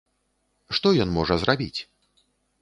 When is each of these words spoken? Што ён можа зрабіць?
Што 0.77 0.93
ён 1.05 1.13
можа 1.19 1.37
зрабіць? 1.45 1.79